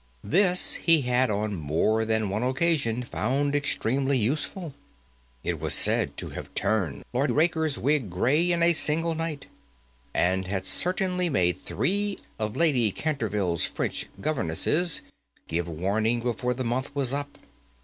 [0.23, 4.73] This he had on more than one occasion found extremely useful.
[5.43, 9.45] It was said to have turned Lord Raker's wig grey in a single night,
[10.11, 15.03] and had certainly made three of Lady Canterville's French governesses
[15.47, 17.37] give warning before their month was up.